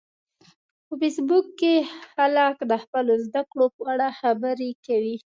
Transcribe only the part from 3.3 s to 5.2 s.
کړو په اړه خبرې کوي